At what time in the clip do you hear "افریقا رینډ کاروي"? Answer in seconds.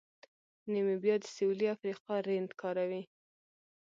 1.75-3.03